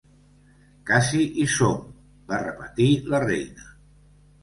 [0.91, 1.85] "Casi hi som!"
[2.35, 3.73] va repetir la reina.